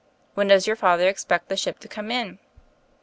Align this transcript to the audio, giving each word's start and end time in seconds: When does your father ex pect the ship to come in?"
When 0.33 0.47
does 0.47 0.65
your 0.65 0.75
father 0.75 1.07
ex 1.07 1.23
pect 1.23 1.47
the 1.47 1.55
ship 1.55 1.77
to 1.81 1.87
come 1.87 2.09
in?" 2.09 2.39